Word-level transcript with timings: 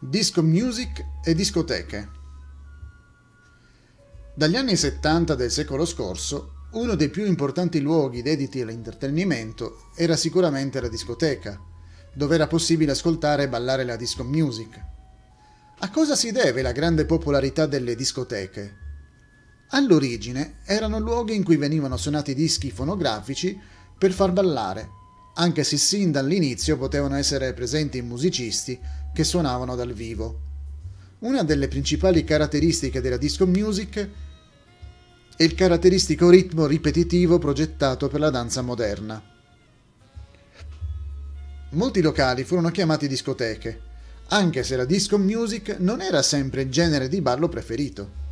Disco 0.00 0.44
music 0.44 1.04
e 1.24 1.34
discoteche. 1.34 2.08
Dagli 4.32 4.54
anni 4.54 4.76
70 4.76 5.34
del 5.34 5.50
secolo 5.50 5.84
scorso, 5.84 6.68
uno 6.74 6.94
dei 6.94 7.08
più 7.08 7.26
importanti 7.26 7.80
luoghi 7.80 8.22
dediti 8.22 8.60
all'intrattenimento 8.60 9.88
era 9.96 10.14
sicuramente 10.14 10.80
la 10.80 10.86
discoteca, 10.86 11.60
dove 12.14 12.36
era 12.36 12.46
possibile 12.46 12.92
ascoltare 12.92 13.42
e 13.42 13.48
ballare 13.48 13.82
la 13.82 13.96
disco 13.96 14.22
music. 14.22 14.80
A 15.80 15.90
cosa 15.90 16.14
si 16.14 16.30
deve 16.30 16.62
la 16.62 16.70
grande 16.70 17.04
popolarità 17.04 17.66
delle 17.66 17.96
discoteche? 17.96 18.76
All'origine 19.70 20.58
erano 20.64 21.00
luoghi 21.00 21.34
in 21.34 21.42
cui 21.42 21.56
venivano 21.56 21.96
suonati 21.96 22.34
dischi 22.34 22.70
fonografici 22.70 23.60
per 23.98 24.12
far 24.12 24.30
ballare, 24.30 24.97
anche 25.40 25.62
se 25.62 25.76
sin 25.76 26.10
dall'inizio 26.10 26.76
potevano 26.76 27.14
essere 27.14 27.52
presenti 27.52 28.02
musicisti 28.02 28.78
che 29.14 29.24
suonavano 29.24 29.76
dal 29.76 29.92
vivo. 29.92 30.46
Una 31.20 31.44
delle 31.44 31.68
principali 31.68 32.24
caratteristiche 32.24 33.00
della 33.00 33.16
disco 33.16 33.46
music 33.46 34.08
è 35.36 35.42
il 35.44 35.54
caratteristico 35.54 36.28
ritmo 36.28 36.66
ripetitivo 36.66 37.38
progettato 37.38 38.08
per 38.08 38.18
la 38.18 38.30
danza 38.30 38.62
moderna. 38.62 39.22
Molti 41.70 42.00
locali 42.00 42.42
furono 42.42 42.70
chiamati 42.70 43.06
discoteche, 43.06 43.80
anche 44.28 44.64
se 44.64 44.74
la 44.74 44.84
disco 44.84 45.18
music 45.18 45.76
non 45.78 46.00
era 46.00 46.22
sempre 46.22 46.62
il 46.62 46.70
genere 46.70 47.08
di 47.08 47.20
ballo 47.20 47.48
preferito. 47.48 48.26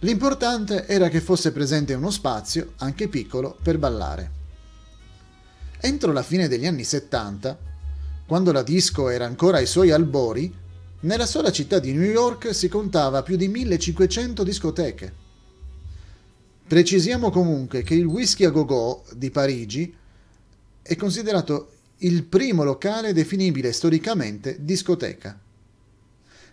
L'importante 0.00 0.86
era 0.86 1.08
che 1.08 1.20
fosse 1.20 1.50
presente 1.50 1.94
uno 1.94 2.10
spazio, 2.10 2.74
anche 2.76 3.08
piccolo, 3.08 3.58
per 3.60 3.78
ballare. 3.78 4.37
Entro 5.80 6.12
la 6.12 6.22
fine 6.22 6.48
degli 6.48 6.66
anni 6.66 6.82
70, 6.82 7.58
quando 8.26 8.50
la 8.50 8.62
disco 8.62 9.08
era 9.08 9.26
ancora 9.26 9.58
ai 9.58 9.66
suoi 9.66 9.92
albori, 9.92 10.52
nella 11.00 11.26
sola 11.26 11.52
città 11.52 11.78
di 11.78 11.92
New 11.92 12.10
York 12.10 12.52
si 12.52 12.68
contava 12.68 13.22
più 13.22 13.36
di 13.36 13.46
1500 13.46 14.42
discoteche. 14.42 15.12
Precisiamo 16.66 17.30
comunque 17.30 17.82
che 17.82 17.94
il 17.94 18.06
Whisky 18.06 18.44
a 18.44 18.50
Go-Go 18.50 19.04
di 19.14 19.30
Parigi 19.30 19.94
è 20.82 20.96
considerato 20.96 21.72
il 21.98 22.24
primo 22.24 22.64
locale 22.64 23.12
definibile 23.12 23.72
storicamente 23.72 24.56
discoteca. 24.60 25.38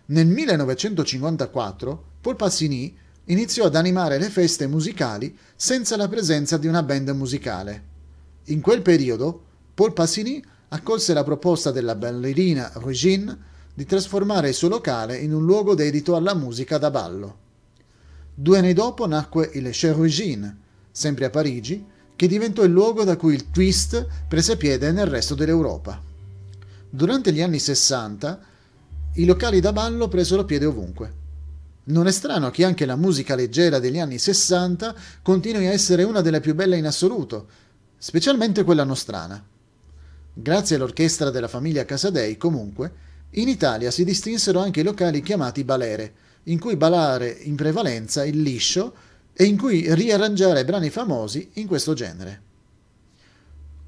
Nel 0.06 0.26
1954 0.28 2.04
Paul 2.20 2.36
Passini 2.36 2.96
iniziò 3.24 3.64
ad 3.64 3.74
animare 3.74 4.18
le 4.18 4.30
feste 4.30 4.68
musicali 4.68 5.36
senza 5.56 5.96
la 5.96 6.06
presenza 6.06 6.56
di 6.56 6.68
una 6.68 6.84
band 6.84 7.08
musicale. 7.08 7.94
In 8.48 8.60
quel 8.60 8.80
periodo, 8.80 9.42
Paul 9.74 9.92
Passini 9.92 10.42
accolse 10.68 11.12
la 11.12 11.24
proposta 11.24 11.72
della 11.72 11.96
ballerina 11.96 12.70
Regine 12.74 13.36
di 13.74 13.84
trasformare 13.84 14.48
il 14.48 14.54
suo 14.54 14.68
locale 14.68 15.16
in 15.16 15.34
un 15.34 15.44
luogo 15.44 15.74
dedito 15.74 16.14
alla 16.14 16.34
musica 16.34 16.78
da 16.78 16.90
ballo. 16.90 17.38
Due 18.32 18.58
anni 18.58 18.72
dopo 18.72 19.06
nacque 19.06 19.50
il 19.54 19.68
Chez 19.70 19.96
Regine, 19.96 20.58
sempre 20.92 21.24
a 21.24 21.30
Parigi, 21.30 21.84
che 22.14 22.28
diventò 22.28 22.62
il 22.62 22.70
luogo 22.70 23.02
da 23.02 23.16
cui 23.16 23.34
il 23.34 23.50
twist 23.50 24.06
prese 24.28 24.56
piede 24.56 24.92
nel 24.92 25.06
resto 25.06 25.34
dell'Europa. 25.34 26.00
Durante 26.88 27.32
gli 27.32 27.42
anni 27.42 27.58
60 27.58 28.40
i 29.14 29.24
locali 29.24 29.58
da 29.58 29.72
ballo 29.72 30.06
presero 30.06 30.44
piede 30.44 30.66
ovunque. 30.66 31.24
Non 31.84 32.06
è 32.06 32.12
strano 32.12 32.50
che 32.50 32.64
anche 32.64 32.86
la 32.86 32.96
musica 32.96 33.34
leggera 33.34 33.80
degli 33.80 33.98
anni 33.98 34.18
60 34.18 34.94
continui 35.22 35.66
a 35.66 35.72
essere 35.72 36.04
una 36.04 36.20
delle 36.20 36.40
più 36.40 36.54
belle 36.54 36.76
in 36.76 36.86
assoluto, 36.86 37.46
specialmente 38.06 38.62
quella 38.62 38.84
nostrana. 38.84 39.44
Grazie 40.32 40.76
all'orchestra 40.76 41.30
della 41.30 41.48
famiglia 41.48 41.84
Casadei, 41.84 42.36
comunque, 42.36 42.92
in 43.30 43.48
Italia 43.48 43.90
si 43.90 44.04
distinsero 44.04 44.60
anche 44.60 44.78
i 44.78 44.84
locali 44.84 45.20
chiamati 45.22 45.64
balere, 45.64 46.12
in 46.44 46.60
cui 46.60 46.76
ballare 46.76 47.28
in 47.28 47.56
prevalenza 47.56 48.24
il 48.24 48.40
liscio 48.40 48.94
e 49.32 49.42
in 49.42 49.58
cui 49.58 49.92
riarrangiare 49.92 50.64
brani 50.64 50.88
famosi 50.88 51.50
in 51.54 51.66
questo 51.66 51.94
genere. 51.94 52.42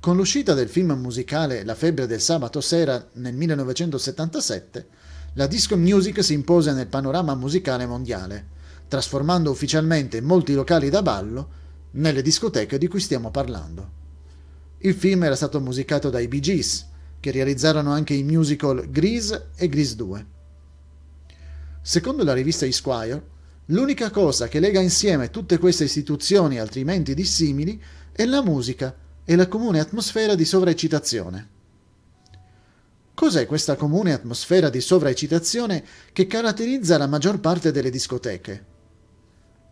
Con 0.00 0.16
l'uscita 0.16 0.52
del 0.52 0.68
film 0.68 0.94
musicale 0.94 1.62
La 1.62 1.76
febbre 1.76 2.08
del 2.08 2.20
sabato 2.20 2.60
sera 2.60 3.06
nel 3.12 3.34
1977, 3.34 4.86
la 5.34 5.46
disco 5.46 5.76
music 5.76 6.24
si 6.24 6.32
impose 6.32 6.72
nel 6.72 6.88
panorama 6.88 7.36
musicale 7.36 7.86
mondiale, 7.86 8.46
trasformando 8.88 9.52
ufficialmente 9.52 10.20
molti 10.20 10.54
locali 10.54 10.90
da 10.90 11.02
ballo 11.02 11.48
nelle 11.92 12.20
discoteche 12.20 12.78
di 12.78 12.88
cui 12.88 12.98
stiamo 12.98 13.30
parlando. 13.30 13.97
Il 14.80 14.94
film 14.94 15.24
era 15.24 15.34
stato 15.34 15.60
musicato 15.60 16.08
dai 16.08 16.28
Bee 16.28 16.38
Gees, 16.38 16.86
che 17.18 17.32
realizzarono 17.32 17.90
anche 17.90 18.14
i 18.14 18.22
musical 18.22 18.88
Grease 18.90 19.48
e 19.56 19.68
Grease 19.68 19.96
2. 19.96 20.26
Secondo 21.82 22.22
la 22.22 22.32
rivista 22.32 22.64
Esquire, 22.64 23.26
l'unica 23.66 24.10
cosa 24.10 24.46
che 24.46 24.60
lega 24.60 24.80
insieme 24.80 25.30
tutte 25.30 25.58
queste 25.58 25.84
istituzioni 25.84 26.60
altrimenti 26.60 27.14
dissimili 27.14 27.82
è 28.12 28.24
la 28.24 28.42
musica 28.42 28.94
e 29.24 29.34
la 29.34 29.48
comune 29.48 29.80
atmosfera 29.80 30.36
di 30.36 30.44
sovraeccitazione. 30.44 31.48
Cos'è 33.14 33.46
questa 33.46 33.74
comune 33.74 34.12
atmosfera 34.12 34.70
di 34.70 34.80
sovraeccitazione 34.80 35.84
che 36.12 36.28
caratterizza 36.28 36.98
la 36.98 37.08
maggior 37.08 37.40
parte 37.40 37.72
delle 37.72 37.90
discoteche? 37.90 38.64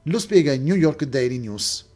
Lo 0.03 0.19
spiega 0.19 0.53
il 0.53 0.63
New 0.63 0.75
York 0.75 1.05
Daily 1.05 1.39
News. 1.39 1.87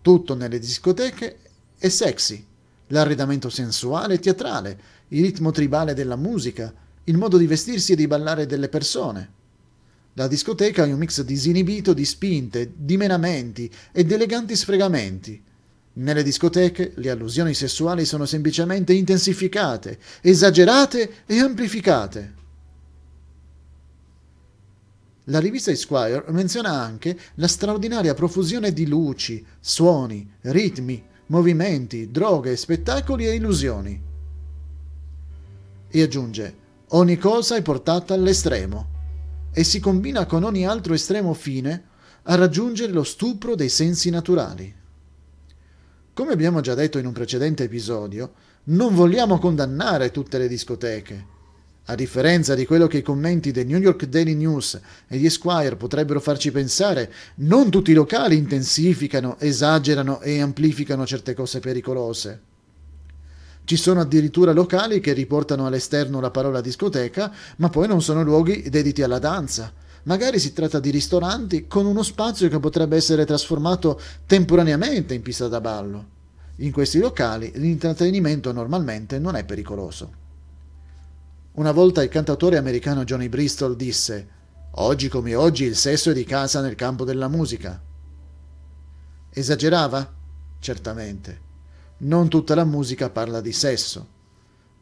Tutto 0.00 0.34
nelle 0.34 0.60
discoteche 0.60 1.40
è 1.78 1.88
sexy, 1.88 2.44
l'arredamento 2.88 3.48
sensuale 3.48 4.14
e 4.14 4.18
teatrale, 4.18 4.80
il 5.08 5.22
ritmo 5.22 5.50
tribale 5.50 5.94
della 5.94 6.16
musica, 6.16 6.72
il 7.04 7.16
modo 7.16 7.38
di 7.38 7.46
vestirsi 7.46 7.92
e 7.92 7.96
di 7.96 8.06
ballare 8.06 8.46
delle 8.46 8.68
persone. 8.68 9.36
La 10.14 10.26
discoteca 10.26 10.84
è 10.84 10.92
un 10.92 10.98
mix 10.98 11.22
disinibito 11.22 11.92
di 11.92 12.04
spinte, 12.04 12.72
di 12.74 12.96
menamenti 12.96 13.70
ed 13.92 14.10
eleganti 14.10 14.56
sfregamenti. 14.56 15.40
Nelle 15.94 16.22
discoteche 16.22 16.92
le 16.96 17.10
allusioni 17.10 17.54
sessuali 17.54 18.04
sono 18.04 18.26
semplicemente 18.26 18.92
intensificate, 18.92 19.98
esagerate 20.20 21.24
e 21.26 21.38
amplificate. 21.38 22.34
La 25.24 25.40
rivista 25.40 25.70
Esquire 25.70 26.24
menziona 26.28 26.70
anche 26.70 27.16
la 27.34 27.48
straordinaria 27.48 28.14
profusione 28.14 28.72
di 28.72 28.86
luci, 28.86 29.44
suoni, 29.60 30.28
ritmi, 30.42 31.04
movimenti, 31.28 32.10
droghe, 32.10 32.56
spettacoli 32.56 33.26
e 33.26 33.34
illusioni. 33.34 34.02
E 35.88 36.02
aggiunge, 36.02 36.56
ogni 36.88 37.16
cosa 37.16 37.56
è 37.56 37.62
portata 37.62 38.14
all'estremo 38.14 38.96
e 39.52 39.64
si 39.64 39.80
combina 39.80 40.26
con 40.26 40.44
ogni 40.44 40.66
altro 40.66 40.94
estremo 40.94 41.32
fine 41.32 41.84
a 42.24 42.34
raggiungere 42.34 42.92
lo 42.92 43.04
stupro 43.04 43.54
dei 43.54 43.68
sensi 43.68 44.10
naturali. 44.10 44.74
Come 46.12 46.32
abbiamo 46.32 46.60
già 46.60 46.74
detto 46.74 46.98
in 46.98 47.06
un 47.06 47.12
precedente 47.12 47.64
episodio, 47.64 48.32
non 48.64 48.94
vogliamo 48.94 49.38
condannare 49.38 50.10
tutte 50.10 50.36
le 50.36 50.48
discoteche, 50.48 51.36
a 51.90 51.94
differenza 51.94 52.54
di 52.54 52.66
quello 52.66 52.86
che 52.86 52.98
i 52.98 53.02
commenti 53.02 53.50
del 53.50 53.66
New 53.66 53.78
York 53.78 54.04
Daily 54.04 54.34
News 54.34 54.78
e 55.06 55.16
di 55.16 55.24
Esquire 55.24 55.76
potrebbero 55.76 56.20
farci 56.20 56.50
pensare, 56.50 57.10
non 57.36 57.70
tutti 57.70 57.92
i 57.92 57.94
locali 57.94 58.36
intensificano, 58.36 59.38
esagerano 59.38 60.20
e 60.20 60.40
amplificano 60.40 61.06
certe 61.06 61.32
cose 61.32 61.60
pericolose. 61.60 62.40
Ci 63.64 63.76
sono 63.76 64.00
addirittura 64.00 64.52
locali 64.52 65.00
che 65.00 65.14
riportano 65.14 65.66
all'esterno 65.66 66.20
la 66.20 66.30
parola 66.30 66.60
discoteca, 66.60 67.32
ma 67.56 67.70
poi 67.70 67.88
non 67.88 68.02
sono 68.02 68.22
luoghi 68.22 68.68
dediti 68.68 69.02
alla 69.02 69.18
danza. 69.18 69.72
Magari 70.02 70.38
si 70.38 70.52
tratta 70.52 70.80
di 70.80 70.90
ristoranti 70.90 71.66
con 71.66 71.86
uno 71.86 72.02
spazio 72.02 72.48
che 72.48 72.60
potrebbe 72.60 72.96
essere 72.96 73.24
trasformato 73.24 73.98
temporaneamente 74.26 75.14
in 75.14 75.22
pista 75.22 75.48
da 75.48 75.60
ballo. 75.60 76.06
In 76.56 76.72
questi 76.72 76.98
locali 76.98 77.50
l'intrattenimento 77.54 78.52
normalmente 78.52 79.18
non 79.18 79.36
è 79.36 79.44
pericoloso. 79.44 80.26
Una 81.58 81.72
volta 81.72 82.04
il 82.04 82.08
cantautore 82.08 82.56
americano 82.56 83.02
Johnny 83.02 83.28
Bristol 83.28 83.74
disse 83.74 84.28
Oggi 84.76 85.08
come 85.08 85.34
oggi 85.34 85.64
il 85.64 85.74
sesso 85.74 86.10
è 86.10 86.14
di 86.14 86.22
casa 86.22 86.60
nel 86.60 86.76
campo 86.76 87.02
della 87.04 87.26
musica. 87.26 87.82
Esagerava? 89.28 90.14
Certamente. 90.60 91.40
Non 91.98 92.28
tutta 92.28 92.54
la 92.54 92.64
musica 92.64 93.10
parla 93.10 93.40
di 93.40 93.50
sesso, 93.50 94.06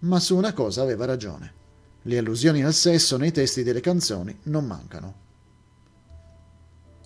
ma 0.00 0.20
su 0.20 0.37
una 0.37 0.52
cosa 0.52 0.82
aveva 0.82 1.06
ragione. 1.06 1.55
Le 2.02 2.19
allusioni 2.19 2.62
al 2.62 2.75
sesso 2.75 3.17
nei 3.17 3.32
testi 3.32 3.62
delle 3.62 3.81
canzoni 3.81 4.38
non 4.43 4.67
mancano. 4.67 5.14